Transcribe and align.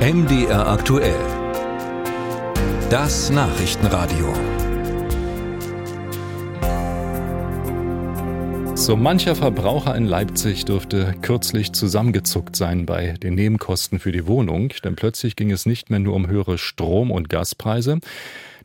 MDR 0.00 0.66
aktuell. 0.66 1.14
Das 2.88 3.28
Nachrichtenradio. 3.28 4.32
So 8.74 8.96
mancher 8.96 9.36
Verbraucher 9.36 9.94
in 9.94 10.06
Leipzig 10.06 10.64
dürfte 10.64 11.14
kürzlich 11.20 11.74
zusammengezuckt 11.74 12.56
sein 12.56 12.86
bei 12.86 13.12
den 13.22 13.34
Nebenkosten 13.34 13.98
für 13.98 14.10
die 14.10 14.26
Wohnung, 14.26 14.72
denn 14.82 14.96
plötzlich 14.96 15.36
ging 15.36 15.50
es 15.50 15.66
nicht 15.66 15.90
mehr 15.90 16.00
nur 16.00 16.14
um 16.14 16.28
höhere 16.28 16.56
Strom- 16.56 17.10
und 17.10 17.28
Gaspreise. 17.28 17.98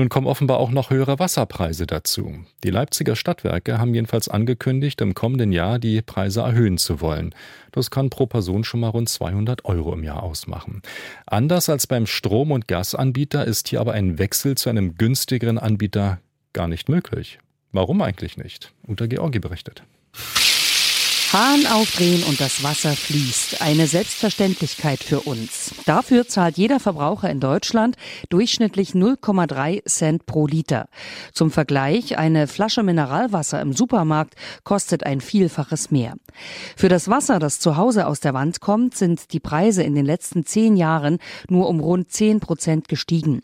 Nun 0.00 0.08
kommen 0.08 0.26
offenbar 0.26 0.60
auch 0.60 0.70
noch 0.70 0.88
höhere 0.88 1.18
Wasserpreise 1.18 1.86
dazu. 1.86 2.42
Die 2.64 2.70
Leipziger 2.70 3.16
Stadtwerke 3.16 3.78
haben 3.78 3.92
jedenfalls 3.94 4.30
angekündigt, 4.30 5.02
im 5.02 5.12
kommenden 5.12 5.52
Jahr 5.52 5.78
die 5.78 6.00
Preise 6.00 6.40
erhöhen 6.40 6.78
zu 6.78 7.02
wollen. 7.02 7.34
Das 7.70 7.90
kann 7.90 8.08
pro 8.08 8.24
Person 8.24 8.64
schon 8.64 8.80
mal 8.80 8.88
rund 8.88 9.10
200 9.10 9.66
Euro 9.66 9.92
im 9.92 10.02
Jahr 10.02 10.22
ausmachen. 10.22 10.80
Anders 11.26 11.68
als 11.68 11.86
beim 11.86 12.06
Strom- 12.06 12.50
und 12.50 12.66
Gasanbieter 12.66 13.44
ist 13.44 13.68
hier 13.68 13.82
aber 13.82 13.92
ein 13.92 14.18
Wechsel 14.18 14.56
zu 14.56 14.70
einem 14.70 14.94
günstigeren 14.94 15.58
Anbieter 15.58 16.20
gar 16.54 16.66
nicht 16.66 16.88
möglich. 16.88 17.38
Warum 17.70 18.00
eigentlich 18.00 18.38
nicht? 18.38 18.72
Uta 18.88 19.04
Georgi 19.04 19.38
berichtet. 19.38 19.82
Hahn 21.32 21.64
aufdrehen 21.68 22.24
und 22.24 22.40
das 22.40 22.64
Wasser 22.64 22.90
fließt. 22.90 23.62
Eine 23.62 23.86
Selbstverständlichkeit 23.86 24.98
für 24.98 25.20
uns. 25.20 25.72
Dafür 25.86 26.26
zahlt 26.26 26.58
jeder 26.58 26.80
Verbraucher 26.80 27.30
in 27.30 27.38
Deutschland 27.38 27.96
durchschnittlich 28.30 28.94
0,3 28.94 29.84
Cent 29.86 30.26
pro 30.26 30.48
Liter. 30.48 30.88
Zum 31.32 31.52
Vergleich, 31.52 32.18
eine 32.18 32.48
Flasche 32.48 32.82
Mineralwasser 32.82 33.60
im 33.60 33.74
Supermarkt 33.74 34.34
kostet 34.64 35.06
ein 35.06 35.20
Vielfaches 35.20 35.92
mehr. 35.92 36.14
Für 36.76 36.88
das 36.88 37.06
Wasser, 37.06 37.38
das 37.38 37.60
zu 37.60 37.76
Hause 37.76 38.08
aus 38.08 38.18
der 38.18 38.34
Wand 38.34 38.60
kommt, 38.60 38.96
sind 38.96 39.32
die 39.32 39.38
Preise 39.38 39.84
in 39.84 39.94
den 39.94 40.06
letzten 40.06 40.44
zehn 40.44 40.76
Jahren 40.76 41.18
nur 41.48 41.68
um 41.68 41.78
rund 41.78 42.10
10 42.10 42.40
Prozent 42.40 42.88
gestiegen. 42.88 43.42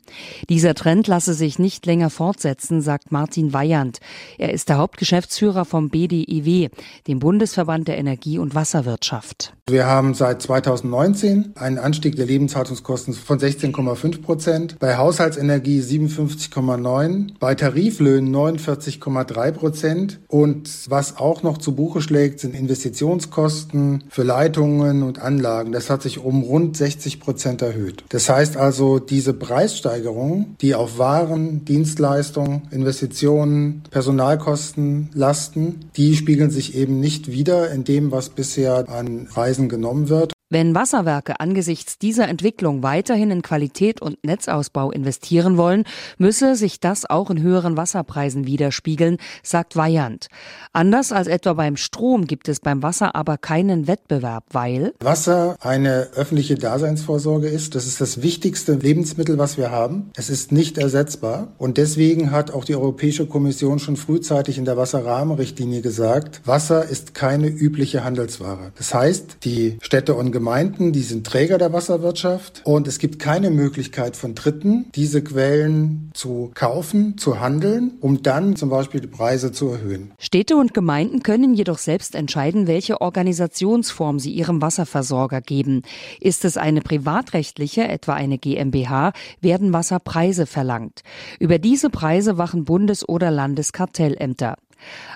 Dieser 0.48 0.74
Trend 0.74 1.06
lasse 1.06 1.34
sich 1.34 1.60
nicht 1.60 1.86
länger 1.86 2.10
fortsetzen, 2.10 2.82
sagt 2.82 3.12
Martin 3.12 3.52
Weyand. 3.52 4.00
Er 4.38 4.52
ist 4.52 4.70
der 4.70 4.78
Hauptgeschäftsführer 4.78 5.64
vom 5.64 5.88
BDIW, 5.88 6.70
dem 7.06 7.20
Bundesverband 7.20 7.75
Verband 7.76 7.88
der 7.88 7.98
Energie- 7.98 8.38
und 8.38 8.54
Wasserwirtschaft. 8.54 9.55
Wir 9.68 9.86
haben 9.86 10.14
seit 10.14 10.42
2019 10.42 11.54
einen 11.56 11.78
Anstieg 11.78 12.14
der 12.14 12.26
Lebenshaltungskosten 12.26 13.14
von 13.14 13.40
16,5 13.40 14.22
Prozent, 14.22 14.78
bei 14.78 14.96
Haushaltsenergie 14.96 15.80
57,9, 15.80 17.32
bei 17.40 17.56
Tariflöhnen 17.56 18.32
49,3 18.32 19.50
Prozent 19.50 20.20
und 20.28 20.70
was 20.88 21.16
auch 21.16 21.42
noch 21.42 21.58
zu 21.58 21.74
Buche 21.74 22.00
schlägt, 22.00 22.38
sind 22.38 22.54
Investitionskosten 22.54 24.04
für 24.08 24.22
Leitungen 24.22 25.02
und 25.02 25.20
Anlagen. 25.20 25.72
Das 25.72 25.90
hat 25.90 26.00
sich 26.00 26.20
um 26.20 26.44
rund 26.44 26.76
60 26.76 27.18
Prozent 27.18 27.60
erhöht. 27.60 28.04
Das 28.10 28.28
heißt 28.28 28.56
also, 28.56 29.00
diese 29.00 29.32
Preissteigerungen, 29.32 30.54
die 30.60 30.76
auf 30.76 30.98
Waren, 30.98 31.64
Dienstleistungen, 31.64 32.68
Investitionen, 32.70 33.82
Personalkosten 33.90 35.10
lasten, 35.12 35.90
die 35.96 36.14
spiegeln 36.14 36.52
sich 36.52 36.76
eben 36.76 37.00
nicht 37.00 37.32
wieder 37.32 37.72
in 37.72 37.82
dem, 37.82 38.12
was 38.12 38.28
bisher 38.28 38.88
an 38.88 39.26
Reisen 39.56 39.70
genommen 39.70 40.10
wird. 40.10 40.35
Wenn 40.48 40.76
Wasserwerke 40.76 41.40
angesichts 41.40 41.98
dieser 41.98 42.28
Entwicklung 42.28 42.84
weiterhin 42.84 43.32
in 43.32 43.42
Qualität 43.42 44.00
und 44.00 44.24
Netzausbau 44.24 44.92
investieren 44.92 45.56
wollen, 45.56 45.82
müsse 46.18 46.54
sich 46.54 46.78
das 46.78 47.04
auch 47.04 47.30
in 47.30 47.42
höheren 47.42 47.76
Wasserpreisen 47.76 48.46
widerspiegeln, 48.46 49.16
sagt 49.42 49.74
Weyand. 49.74 50.28
Anders 50.72 51.10
als 51.10 51.26
etwa 51.26 51.54
beim 51.54 51.76
Strom 51.76 52.28
gibt 52.28 52.48
es 52.48 52.60
beim 52.60 52.84
Wasser 52.84 53.16
aber 53.16 53.38
keinen 53.38 53.88
Wettbewerb, 53.88 54.44
weil 54.52 54.94
Wasser 55.00 55.56
eine 55.62 56.10
öffentliche 56.14 56.54
Daseinsvorsorge 56.54 57.48
ist. 57.48 57.74
Das 57.74 57.88
ist 57.88 58.00
das 58.00 58.22
wichtigste 58.22 58.74
Lebensmittel, 58.74 59.38
was 59.38 59.58
wir 59.58 59.72
haben. 59.72 60.12
Es 60.14 60.30
ist 60.30 60.52
nicht 60.52 60.78
ersetzbar. 60.78 61.48
Und 61.58 61.76
deswegen 61.76 62.30
hat 62.30 62.52
auch 62.52 62.64
die 62.64 62.76
Europäische 62.76 63.26
Kommission 63.26 63.80
schon 63.80 63.96
frühzeitig 63.96 64.58
in 64.58 64.64
der 64.64 64.76
Wasserrahmenrichtlinie 64.76 65.80
gesagt, 65.80 66.40
Wasser 66.44 66.88
ist 66.88 67.14
keine 67.14 67.48
übliche 67.48 68.04
Handelsware. 68.04 68.70
Das 68.76 68.94
heißt, 68.94 69.38
die 69.42 69.78
Städte 69.80 70.14
und 70.14 70.35
Gemeinden, 70.36 70.92
die 70.92 71.00
sind 71.00 71.26
Träger 71.26 71.56
der 71.56 71.72
Wasserwirtschaft 71.72 72.60
und 72.64 72.86
es 72.86 72.98
gibt 72.98 73.18
keine 73.18 73.50
Möglichkeit 73.50 74.16
von 74.16 74.34
Dritten, 74.34 74.84
diese 74.94 75.24
Quellen 75.24 76.10
zu 76.12 76.50
kaufen, 76.52 77.16
zu 77.16 77.40
handeln, 77.40 77.92
um 78.02 78.22
dann 78.22 78.54
zum 78.54 78.68
Beispiel 78.68 79.00
die 79.00 79.06
Preise 79.06 79.50
zu 79.50 79.68
erhöhen. 79.68 80.12
Städte 80.18 80.56
und 80.56 80.74
Gemeinden 80.74 81.22
können 81.22 81.54
jedoch 81.54 81.78
selbst 81.78 82.14
entscheiden, 82.14 82.66
welche 82.66 83.00
Organisationsform 83.00 84.18
sie 84.18 84.32
ihrem 84.32 84.60
Wasserversorger 84.60 85.40
geben. 85.40 85.80
Ist 86.20 86.44
es 86.44 86.58
eine 86.58 86.82
privatrechtliche, 86.82 87.88
etwa 87.88 88.12
eine 88.12 88.36
GmbH, 88.36 89.14
werden 89.40 89.72
Wasserpreise 89.72 90.44
verlangt. 90.44 91.00
Über 91.40 91.58
diese 91.58 91.88
Preise 91.88 92.36
wachen 92.36 92.66
Bundes- 92.66 93.08
oder 93.08 93.30
Landeskartellämter. 93.30 94.56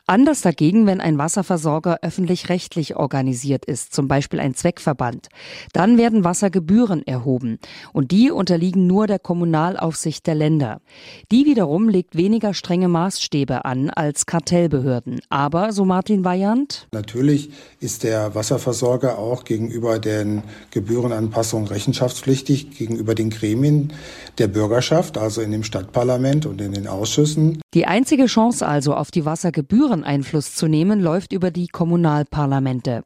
Anders 0.07 0.41
dagegen, 0.41 0.87
wenn 0.87 1.01
ein 1.01 1.19
Wasserversorger 1.19 1.99
öffentlich-rechtlich 2.03 2.97
organisiert 2.97 3.65
ist, 3.65 3.95
zum 3.95 4.09
Beispiel 4.09 4.41
ein 4.41 4.55
Zweckverband. 4.55 5.29
Dann 5.73 5.99
werden 5.99 6.25
Wassergebühren 6.25 7.07
erhoben 7.07 7.59
und 7.93 8.11
die 8.11 8.31
unterliegen 8.31 8.87
nur 8.87 9.07
der 9.07 9.19
Kommunalaufsicht 9.19 10.27
der 10.27 10.35
Länder. 10.35 10.81
Die 11.31 11.45
wiederum 11.45 11.89
legt 11.89 12.17
weniger 12.17 12.55
strenge 12.55 12.89
Maßstäbe 12.89 13.65
an 13.65 13.91
als 13.91 14.27
Kartellbehörden. 14.27 15.21
Aber, 15.29 15.73
so 15.73 15.85
Martin 15.85 16.25
Weyand, 16.25 16.89
Natürlich 16.93 17.51
ist 17.81 18.03
der 18.03 18.35
Wasserversorger 18.35 19.19
auch 19.19 19.45
gegenüber 19.45 19.99
den 19.99 20.43
Gebührenanpassungen 20.71 21.69
rechenschaftspflichtig, 21.69 22.77
gegenüber 22.77 23.15
den 23.15 23.31
Gremien 23.31 23.93
der 24.39 24.49
Bürgerschaft, 24.49 25.19
also 25.19 25.41
in 25.41 25.51
dem 25.53 25.63
Stadtparlament 25.63 26.47
und 26.47 26.61
in 26.61 26.73
den 26.73 26.87
Ausschüssen. 26.87 27.61
Die 27.73 27.87
einzige 27.87 28.27
Chance 28.27 28.67
also 28.67 28.95
auf 28.95 29.13
die 29.13 29.25
Wassergebühren 29.25 30.03
Einfluss 30.03 30.57
zu 30.57 30.67
nehmen, 30.67 31.01
läuft 31.01 31.33
über 31.33 31.53
die 31.53 31.69
Kommunalparlamente. 31.69 33.05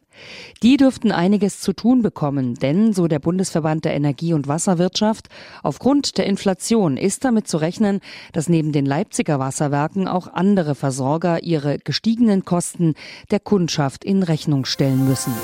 Die 0.62 0.78
dürften 0.78 1.12
einiges 1.12 1.60
zu 1.60 1.74
tun 1.74 2.00
bekommen, 2.00 2.54
denn, 2.54 2.94
so 2.94 3.06
der 3.06 3.18
Bundesverband 3.18 3.84
der 3.84 3.94
Energie- 3.94 4.32
und 4.32 4.48
Wasserwirtschaft, 4.48 5.28
aufgrund 5.62 6.16
der 6.16 6.24
Inflation 6.24 6.96
ist 6.96 7.26
damit 7.26 7.46
zu 7.46 7.58
rechnen, 7.58 8.00
dass 8.32 8.48
neben 8.48 8.72
den 8.72 8.86
Leipziger 8.86 9.38
Wasserwerken 9.38 10.08
auch 10.08 10.32
andere 10.32 10.74
Versorger 10.74 11.42
ihre 11.42 11.78
gestiegenen 11.78 12.46
Kosten 12.46 12.94
der 13.30 13.40
Kundschaft 13.40 14.02
in 14.02 14.22
Rechnung 14.22 14.64
stellen 14.64 15.06
müssen. 15.06 15.34